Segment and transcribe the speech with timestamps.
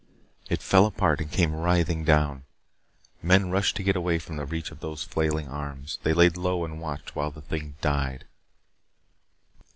[0.49, 2.43] It fell apart and came writhing down.
[3.21, 5.99] Men rushed to get away from the reach of those flailing arms.
[6.01, 8.25] They laid low and watched while the thing died.